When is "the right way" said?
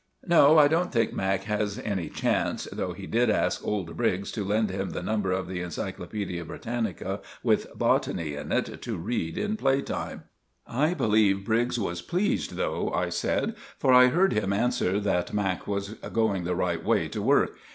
16.45-17.07